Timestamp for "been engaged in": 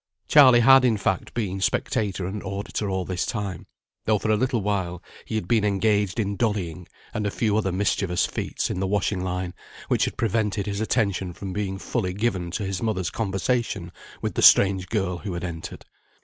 5.47-6.35